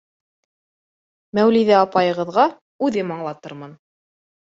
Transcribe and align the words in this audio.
Мәүлиҙә 1.41 1.77
апайығыҙға 1.83 2.49
үҙем 2.91 3.17
аңлатырмын. 3.19 3.81